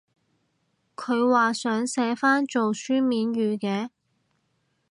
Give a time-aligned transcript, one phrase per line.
[0.95, 3.91] 佢話想寫返做書面語嘅？